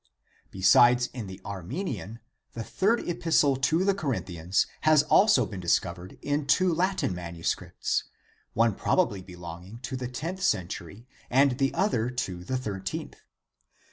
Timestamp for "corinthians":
3.93-4.65